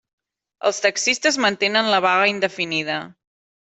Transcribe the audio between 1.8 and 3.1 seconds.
la vaga indefinida.